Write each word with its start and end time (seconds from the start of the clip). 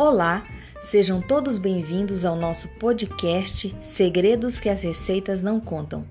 Olá, 0.00 0.44
sejam 0.80 1.20
todos 1.20 1.58
bem-vindos 1.58 2.24
ao 2.24 2.36
nosso 2.36 2.68
podcast 2.78 3.74
Segredos 3.80 4.60
que 4.60 4.68
as 4.68 4.80
Receitas 4.80 5.42
Não 5.42 5.58
Contam. 5.58 6.06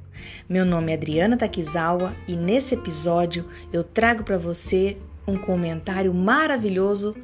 Meu 0.50 0.66
nome 0.66 0.91
é 0.91 0.95
Adriana 0.95 1.38
Takizawa 1.38 2.13
e 2.27 2.36
nesse 2.36 2.73
episódio 2.73 3.50
eu 3.71 3.86
trago 3.86 4.26
para 4.26 4.38
você 4.38 4.98
um 5.26 5.38
comentário 5.38 6.13
maravilhoso, 6.13 7.16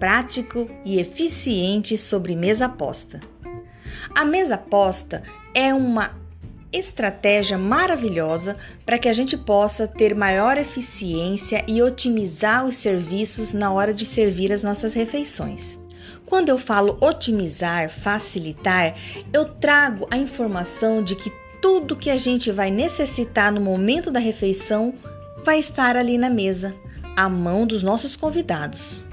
prático 0.00 0.68
e 0.84 0.98
eficiente 0.98 1.96
sobre 1.96 2.34
mesa 2.34 2.68
posta. 2.68 3.20
A 4.12 4.24
mesa 4.24 4.58
posta 4.58 5.22
é 5.54 5.72
uma 5.72 6.18
estratégia 6.72 7.56
maravilhosa 7.56 8.56
para 8.84 8.98
que 8.98 9.08
a 9.08 9.12
gente 9.12 9.38
possa 9.38 9.86
ter 9.86 10.16
maior 10.16 10.58
eficiência 10.58 11.64
e 11.68 11.80
otimizar 11.80 12.66
os 12.66 12.74
serviços 12.74 13.52
na 13.52 13.72
hora 13.72 13.94
de 13.94 14.04
servir 14.04 14.52
as 14.52 14.64
nossas 14.64 14.94
refeições. 14.94 15.80
Quando 16.32 16.48
eu 16.48 16.56
falo 16.56 16.96
otimizar, 16.98 17.90
facilitar, 17.90 18.94
eu 19.34 19.44
trago 19.44 20.08
a 20.10 20.16
informação 20.16 21.02
de 21.04 21.14
que 21.14 21.30
tudo 21.60 21.94
que 21.94 22.08
a 22.08 22.16
gente 22.16 22.50
vai 22.50 22.70
necessitar 22.70 23.52
no 23.52 23.60
momento 23.60 24.10
da 24.10 24.18
refeição 24.18 24.94
vai 25.44 25.58
estar 25.58 25.94
ali 25.94 26.16
na 26.16 26.30
mesa, 26.30 26.74
à 27.14 27.28
mão 27.28 27.66
dos 27.66 27.82
nossos 27.82 28.16
convidados. 28.16 29.04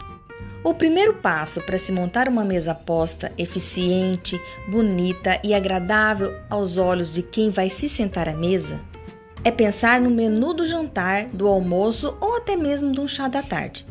O 0.64 0.74
primeiro 0.74 1.16
passo 1.16 1.60
para 1.64 1.78
se 1.78 1.92
montar 1.92 2.30
uma 2.30 2.46
mesa 2.46 2.74
posta 2.74 3.34
eficiente, 3.38 4.40
bonita 4.70 5.42
e 5.44 5.54
agradável 5.54 6.34
aos 6.50 6.78
olhos 6.78 7.14
de 7.14 7.22
quem 7.22 7.50
vai 7.50 7.70
se 7.70 7.90
sentar 7.90 8.30
à 8.30 8.34
mesa 8.34 8.80
é 9.44 9.52
pensar 9.52 10.00
no 10.00 10.10
menu 10.10 10.54
do 10.54 10.66
jantar, 10.66 11.26
do 11.26 11.50
almoço 11.50 12.16
ou 12.22 12.38
até 12.38 12.56
mesmo 12.56 12.94
de 12.94 13.02
um 13.02 13.08
chá 13.10 13.28
da 13.28 13.44
tarde. 13.44 13.86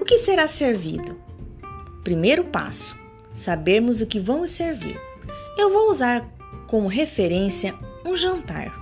O 0.00 0.04
que 0.04 0.18
será 0.18 0.46
servido? 0.46 1.26
Primeiro 2.08 2.42
passo: 2.42 2.98
sabermos 3.34 4.00
o 4.00 4.06
que 4.06 4.18
vamos 4.18 4.52
servir. 4.52 4.98
Eu 5.58 5.70
vou 5.70 5.90
usar 5.90 6.26
como 6.66 6.88
referência 6.88 7.74
um 8.02 8.16
jantar. 8.16 8.72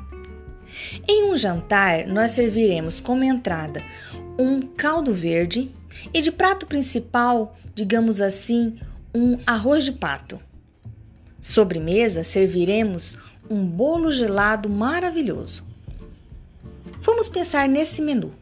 Em 1.08 1.24
um 1.24 1.36
jantar, 1.36 2.06
nós 2.06 2.30
serviremos 2.30 3.00
como 3.00 3.24
entrada 3.24 3.82
um 4.38 4.62
caldo 4.62 5.12
verde 5.12 5.72
e 6.14 6.22
de 6.22 6.30
prato 6.30 6.66
principal, 6.66 7.56
digamos 7.74 8.20
assim, 8.20 8.78
um 9.12 9.40
arroz 9.44 9.84
de 9.84 9.90
pato. 9.90 10.38
Sobremesa, 11.40 12.22
serviremos 12.22 13.18
um 13.50 13.66
bolo 13.66 14.12
gelado 14.12 14.70
maravilhoso. 14.70 15.64
Vamos 17.00 17.28
pensar 17.28 17.68
nesse 17.68 18.00
menu. 18.00 18.32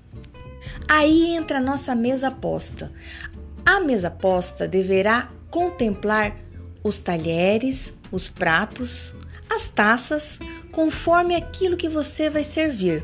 Aí 0.86 1.34
entra 1.34 1.56
a 1.56 1.62
nossa 1.62 1.94
mesa 1.94 2.30
posta. 2.30 2.92
A 3.66 3.80
mesa 3.80 4.10
posta 4.10 4.68
deverá 4.68 5.30
contemplar 5.50 6.36
os 6.82 6.98
talheres, 6.98 7.94
os 8.12 8.28
pratos, 8.28 9.14
as 9.48 9.68
taças, 9.68 10.38
conforme 10.70 11.34
aquilo 11.34 11.76
que 11.76 11.88
você 11.88 12.28
vai 12.28 12.44
servir. 12.44 13.02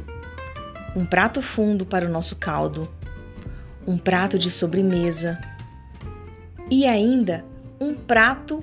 Um 0.95 1.07
prato 1.07 1.41
fundo 1.41 1.87
para 1.87 2.07
o 2.07 2.11
nosso 2.11 2.37
caldo, 2.37 2.93
um 3.87 3.97
prato 3.97 4.39
de 4.39 4.51
sobremesa 4.51 5.41
e 6.71 6.87
ainda 6.87 7.45
um 7.81 7.95
prato 7.95 8.63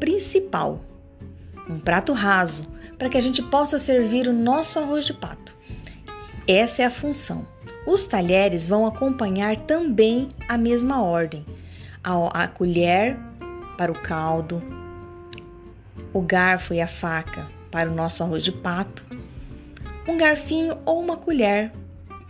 principal, 0.00 0.80
um 1.68 1.78
prato 1.78 2.12
raso, 2.14 2.66
para 2.96 3.08
que 3.10 3.18
a 3.18 3.20
gente 3.20 3.42
possa 3.42 3.78
servir 3.78 4.26
o 4.26 4.32
nosso 4.32 4.78
arroz 4.78 5.04
de 5.04 5.12
pato. 5.12 5.54
Essa 6.46 6.82
é 6.82 6.86
a 6.86 6.90
função. 6.90 7.46
Os 7.88 8.04
talheres 8.04 8.68
vão 8.68 8.86
acompanhar 8.86 9.56
também 9.56 10.28
a 10.46 10.58
mesma 10.58 11.02
ordem: 11.02 11.42
a, 12.04 12.44
a 12.44 12.46
colher 12.46 13.16
para 13.78 13.90
o 13.90 13.94
caldo, 13.94 14.62
o 16.12 16.20
garfo 16.20 16.74
e 16.74 16.82
a 16.82 16.86
faca 16.86 17.46
para 17.70 17.90
o 17.90 17.94
nosso 17.94 18.22
arroz 18.22 18.44
de 18.44 18.52
pato, 18.52 19.02
um 20.06 20.18
garfinho 20.18 20.76
ou 20.84 21.00
uma 21.00 21.16
colher 21.16 21.72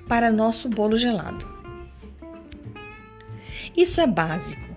para 0.06 0.30
nosso 0.30 0.68
bolo 0.68 0.97
gelado. 0.97 1.44
Isso 3.76 4.00
é 4.00 4.06
básico. 4.06 4.68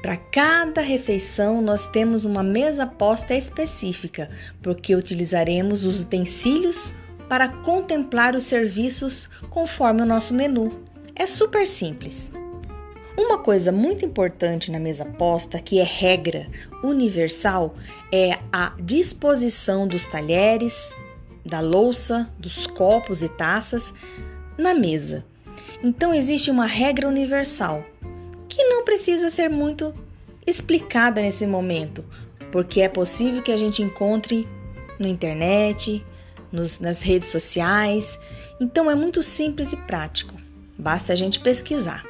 Para 0.00 0.16
cada 0.16 0.80
refeição, 0.80 1.60
nós 1.60 1.86
temos 1.88 2.24
uma 2.24 2.42
mesa 2.42 2.86
posta 2.86 3.34
específica, 3.34 4.30
porque 4.62 4.96
utilizaremos 4.96 5.84
os 5.84 6.04
utensílios 6.04 6.94
para 7.28 7.48
contemplar 7.48 8.34
os 8.34 8.44
serviços 8.44 9.28
conforme 9.50 10.02
o 10.02 10.06
nosso 10.06 10.34
menu. 10.34 10.72
É 11.14 11.26
super 11.26 11.66
simples. 11.66 12.30
Uma 13.16 13.38
coisa 13.38 13.72
muito 13.72 14.04
importante 14.04 14.70
na 14.70 14.78
mesa 14.78 15.04
posta, 15.04 15.58
que 15.58 15.80
é 15.80 15.82
regra 15.82 16.46
universal, 16.84 17.74
é 18.12 18.38
a 18.52 18.74
disposição 18.78 19.88
dos 19.88 20.04
talheres, 20.04 20.94
da 21.44 21.60
louça, 21.60 22.28
dos 22.38 22.66
copos 22.66 23.22
e 23.22 23.28
taças 23.28 23.94
na 24.58 24.74
mesa. 24.74 25.24
Então 25.82 26.12
existe 26.12 26.50
uma 26.50 26.66
regra 26.66 27.08
universal 27.08 27.84
que 28.48 28.62
não 28.64 28.84
precisa 28.84 29.30
ser 29.30 29.48
muito 29.48 29.94
explicada 30.46 31.20
nesse 31.20 31.46
momento, 31.46 32.04
porque 32.52 32.82
é 32.82 32.88
possível 32.88 33.42
que 33.42 33.52
a 33.52 33.56
gente 33.56 33.82
encontre 33.82 34.46
na 34.98 35.08
internet, 35.08 36.04
nos, 36.50 36.78
nas 36.78 37.02
redes 37.02 37.30
sociais. 37.30 38.18
Então 38.60 38.90
é 38.90 38.94
muito 38.94 39.22
simples 39.22 39.72
e 39.72 39.76
prático, 39.76 40.34
basta 40.78 41.12
a 41.12 41.16
gente 41.16 41.40
pesquisar. 41.40 42.04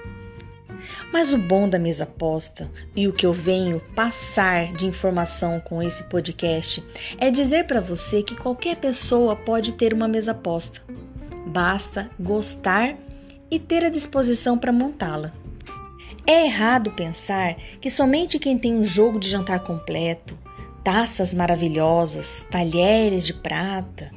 Mas 1.13 1.33
o 1.33 1.39
bom 1.39 1.69
da 1.69 1.79
mesa 1.79 2.07
posta 2.07 2.71
e 2.95 3.09
o 3.09 3.13
que 3.13 3.27
eu 3.27 3.33
venho 3.33 3.81
passar 3.95 4.73
de 4.73 4.87
informação 4.87 5.61
com 5.61 5.83
esse 5.83 6.05
podcast 6.05 6.85
é 7.19 7.31
dizer 7.31 7.67
para 7.67 7.81
você 7.81 8.23
que 8.23 8.37
qualquer 8.37 8.77
pessoa 8.77 9.35
pode 9.35 9.75
ter 9.75 9.93
uma 9.93 10.09
mesa 10.09 10.35
posta. 10.35 10.81
Basta 11.47 12.11
gostar 12.19 12.97
e 13.51 13.59
ter 13.59 13.85
a 13.85 13.89
disposição 13.89 14.59
para 14.59 14.73
montá-la. 14.73 15.33
É 16.27 16.47
errado 16.47 16.91
pensar 16.91 17.57
que 17.81 17.89
somente 17.89 18.39
quem 18.39 18.59
tem 18.59 18.75
um 18.75 18.85
jogo 18.85 19.19
de 19.21 19.29
jantar 19.29 19.61
completo, 19.61 20.37
taças 20.83 21.33
maravilhosas, 21.33 22.45
talheres 22.51 23.25
de 23.25 23.33
prata, 23.33 24.11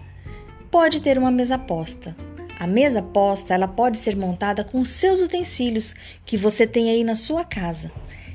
pode 0.72 1.02
ter 1.02 1.18
uma 1.18 1.32
mesa 1.32 1.58
posta. 1.58 2.16
A 2.60 2.68
mesa 2.68 3.02
posta 3.02 3.54
ela 3.54 3.68
pode 3.68 3.98
ser 3.98 4.16
montada 4.16 4.64
com 4.64 4.84
seus 4.84 5.22
utensílios 5.22 5.96
que 6.26 6.38
você 6.38 6.68
tem 6.68 6.90
aí 6.90 7.04
na 7.04 7.16
sua 7.16 7.44
casa. 7.44 7.92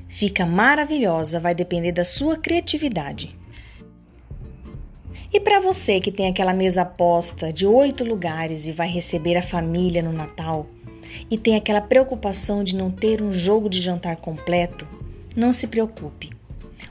Fica 0.08 0.46
maravilhosa, 0.46 1.40
vai 1.40 1.54
depender 1.54 1.92
da 1.92 2.04
sua 2.04 2.36
criatividade. 2.36 3.36
E 5.32 5.40
para 5.40 5.60
você 5.60 6.00
que 6.00 6.12
tem 6.12 6.28
aquela 6.28 6.54
mesa 6.54 6.84
posta 6.84 7.52
de 7.52 7.66
oito 7.66 8.04
lugares 8.04 8.68
e 8.68 8.72
vai 8.72 8.88
receber 8.88 9.36
a 9.36 9.42
família 9.42 10.02
no 10.02 10.12
Natal, 10.12 10.66
e 11.30 11.36
tem 11.36 11.56
aquela 11.56 11.80
preocupação 11.80 12.64
de 12.64 12.74
não 12.74 12.90
ter 12.90 13.20
um 13.20 13.32
jogo 13.32 13.68
de 13.68 13.80
jantar 13.80 14.16
completo, 14.16 14.88
não 15.34 15.52
se 15.52 15.66
preocupe. 15.66 16.30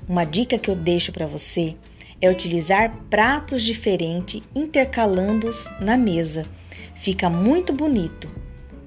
Uma 0.07 0.25
dica 0.25 0.57
que 0.57 0.69
eu 0.69 0.75
deixo 0.75 1.11
para 1.11 1.25
você 1.25 1.75
é 2.23 2.29
utilizar 2.29 2.89
pratos 3.09 3.61
diferentes 3.61 4.41
intercalando-os 4.55 5.69
na 5.81 5.97
mesa. 5.97 6.45
Fica 6.95 7.29
muito 7.29 7.73
bonito. 7.73 8.31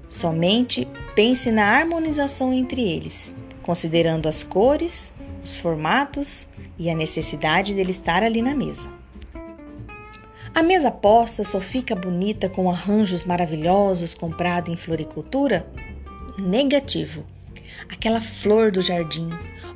Somente 0.09 0.87
pense 1.13 1.51
na 1.51 1.67
harmonização 1.67 2.51
entre 2.51 2.81
eles, 2.81 3.31
considerando 3.61 4.27
as 4.27 4.41
cores, 4.41 5.13
os 5.43 5.55
formatos 5.55 6.49
e 6.79 6.89
a 6.89 6.95
necessidade 6.95 7.75
dele 7.75 7.91
estar 7.91 8.23
ali 8.23 8.41
na 8.41 8.55
mesa. 8.55 8.91
A 10.55 10.63
mesa 10.63 10.89
posta 10.89 11.43
só 11.43 11.61
fica 11.61 11.95
bonita 11.95 12.49
com 12.49 12.67
arranjos 12.71 13.23
maravilhosos 13.23 14.15
comprado 14.15 14.71
em 14.71 14.75
floricultura? 14.75 15.67
Negativo. 16.39 17.23
Aquela 17.87 18.19
flor 18.19 18.71
do 18.71 18.81
jardim 18.81 19.29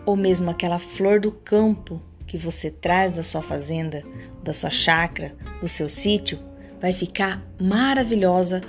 ou 0.04 0.16
mesmo 0.16 0.50
aquela 0.50 0.80
flor 0.80 1.20
do 1.20 1.32
campo 1.32 2.02
que 2.32 2.38
você 2.38 2.72
traz 2.72 3.12
da 3.12 3.22
sua 3.22 3.42
fazenda, 3.42 4.06
da 4.42 4.54
sua 4.54 4.70
chácara, 4.70 5.36
do 5.62 5.68
seu 5.68 5.90
sítio, 5.90 6.40
vai 6.80 6.94
ficar 6.94 7.46
maravilhosa 7.60 8.62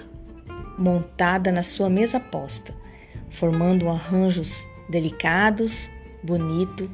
montada 0.76 1.52
na 1.52 1.62
sua 1.62 1.88
mesa 1.88 2.18
posta, 2.18 2.74
formando 3.30 3.88
arranjos 3.88 4.66
delicados, 4.88 5.88
bonito 6.24 6.90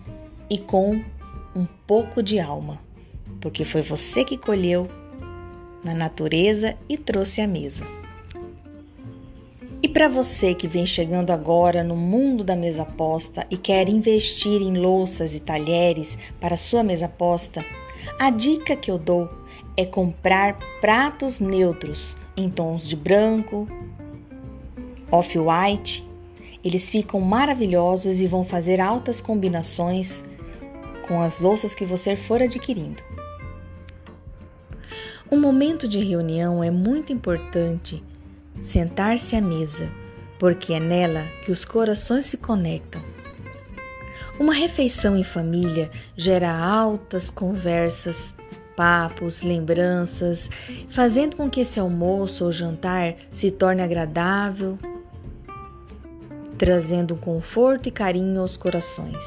e 0.51 0.59
com 0.59 1.03
um 1.57 1.65
pouco 1.87 2.23
de 2.23 2.39
alma, 2.39 2.79
porque 3.41 3.65
foi 3.65 3.81
você 3.81 4.23
que 4.23 4.37
colheu 4.37 4.91
na 5.83 5.95
natureza 5.95 6.77
e 6.87 6.99
trouxe 6.99 7.41
à 7.41 7.49
mesa. 7.49 7.87
Para 9.99 10.07
você 10.07 10.55
que 10.55 10.69
vem 10.69 10.87
chegando 10.87 11.33
agora 11.33 11.83
no 11.83 11.97
mundo 11.97 12.45
da 12.45 12.55
mesa 12.55 12.85
posta 12.85 13.45
e 13.51 13.57
quer 13.57 13.89
investir 13.89 14.63
em 14.63 14.79
louças 14.79 15.35
e 15.35 15.41
talheres 15.41 16.17
para 16.41 16.57
sua 16.57 16.85
mesa 16.85 17.09
posta, 17.09 17.65
a 18.17 18.31
dica 18.31 18.77
que 18.77 18.93
eu 18.93 18.97
dou 18.97 19.29
é 19.77 19.85
comprar 19.85 20.57
pratos 20.81 21.41
neutros 21.41 22.17
em 22.37 22.49
tons 22.49 22.87
de 22.87 22.95
branco, 22.95 23.67
off-white 25.11 26.09
Eles 26.63 26.89
ficam 26.89 27.21
maravilhosos 27.21 28.21
e 28.21 28.27
vão 28.29 28.45
fazer 28.45 28.81
altas 28.81 29.21
combinações 29.21 30.23
com 31.09 31.21
as 31.21 31.41
louças 31.41 31.75
que 31.75 31.85
você 31.85 32.15
for 32.15 32.41
adquirindo. 32.41 33.03
Um 35.29 35.41
momento 35.41 35.89
de 35.89 35.99
reunião 35.99 36.63
é 36.63 36.71
muito 36.71 37.13
importante 37.13 38.01
sentar-se 38.61 39.37
à 39.37 39.41
mesa, 39.41 39.91
porque 40.39 40.73
é 40.73 40.81
nela 40.81 41.27
que 41.45 41.53
os 41.53 41.65
corações 41.65 42.27
se 42.27 42.37
conectam. 42.37 43.03
Uma 44.39 44.55
refeição 44.55 45.17
em 45.17 45.25
família 45.25 45.91
gera 46.17 46.57
altas 46.57 47.29
conversas, 47.29 48.35
papos, 48.77 49.43
lembranças, 49.43 50.49
fazendo 50.91 51.35
com 51.35 51.51
que 51.51 51.61
esse 51.61 51.81
almoço 51.81 52.45
ou 52.45 52.53
jantar 52.53 53.17
se 53.33 53.51
torne 53.51 53.83
agradável, 53.83 54.79
trazendo 56.57 57.17
conforto 57.17 57.89
e 57.89 57.93
carinho 57.93 58.41
aos 58.41 58.57
corações. 58.57 59.25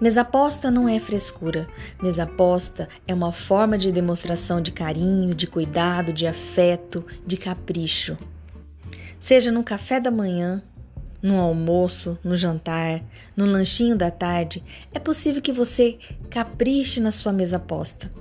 Mesa 0.00 0.24
posta 0.24 0.70
não 0.70 0.88
é 0.88 1.00
frescura. 1.00 1.66
Mesa 2.02 2.26
posta 2.26 2.88
é 3.08 3.14
uma 3.14 3.32
forma 3.32 3.78
de 3.78 3.90
demonstração 3.90 4.60
de 4.60 4.70
carinho, 4.70 5.34
de 5.34 5.46
cuidado, 5.46 6.12
de 6.12 6.26
afeto, 6.26 7.04
de 7.26 7.36
capricho. 7.36 8.18
Seja 9.18 9.50
no 9.50 9.64
café 9.64 9.98
da 9.98 10.10
manhã, 10.10 10.62
no 11.22 11.40
almoço, 11.40 12.18
no 12.22 12.36
jantar, 12.36 13.02
no 13.34 13.46
lanchinho 13.46 13.96
da 13.96 14.10
tarde, 14.10 14.62
é 14.92 14.98
possível 14.98 15.40
que 15.40 15.50
você 15.50 15.98
capriche 16.28 17.00
na 17.00 17.10
sua 17.10 17.32
mesa 17.32 17.58
posta, 17.58 18.12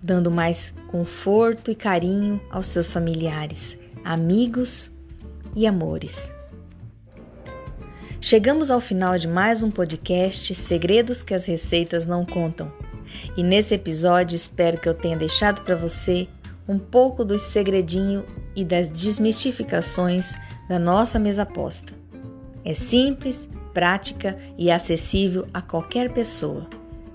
dando 0.00 0.30
mais 0.30 0.72
conforto 0.88 1.72
e 1.72 1.74
carinho 1.74 2.40
aos 2.50 2.68
seus 2.68 2.92
familiares, 2.92 3.76
amigos 4.04 4.92
e 5.56 5.66
amores. 5.66 6.35
Chegamos 8.20 8.70
ao 8.70 8.80
final 8.80 9.18
de 9.18 9.28
mais 9.28 9.62
um 9.62 9.70
podcast 9.70 10.54
Segredos 10.54 11.22
que 11.22 11.34
as 11.34 11.44
Receitas 11.44 12.06
Não 12.06 12.24
Contam. 12.24 12.72
E 13.36 13.42
nesse 13.42 13.74
episódio 13.74 14.34
espero 14.34 14.78
que 14.80 14.88
eu 14.88 14.94
tenha 14.94 15.16
deixado 15.16 15.60
para 15.60 15.76
você 15.76 16.26
um 16.66 16.78
pouco 16.78 17.24
do 17.24 17.38
segredinho 17.38 18.24
e 18.56 18.64
das 18.64 18.88
desmistificações 18.88 20.34
da 20.68 20.78
nossa 20.78 21.18
mesa 21.18 21.44
posta. 21.44 21.92
É 22.64 22.74
simples, 22.74 23.48
prática 23.72 24.36
e 24.58 24.70
acessível 24.70 25.46
a 25.52 25.60
qualquer 25.60 26.12
pessoa. 26.12 26.66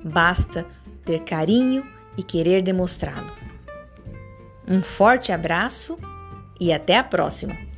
Basta 0.04 0.66
ter 1.04 1.24
carinho 1.24 1.86
e 2.16 2.24
querer 2.24 2.62
demonstrá-lo. 2.62 3.32
Um 4.68 4.82
forte 4.82 5.32
abraço 5.32 5.98
e 6.60 6.72
até 6.72 6.98
a 6.98 7.04
próxima! 7.04 7.71